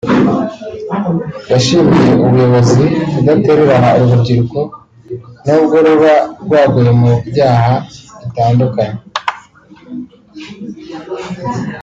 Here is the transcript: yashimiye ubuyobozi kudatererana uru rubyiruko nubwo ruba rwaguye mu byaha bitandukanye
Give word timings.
yashimiye 1.51 2.09
ubuyobozi 2.25 2.83
kudatererana 3.11 3.89
uru 3.97 4.09
rubyiruko 4.11 4.59
nubwo 5.45 5.75
ruba 5.85 6.13
rwaguye 6.43 6.91
mu 7.01 7.11
byaha 7.29 7.73
bitandukanye 8.19 9.01